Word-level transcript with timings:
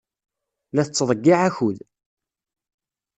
La 0.75 0.83
tettḍeyyiɛ 0.87 1.39
akud. 1.47 1.77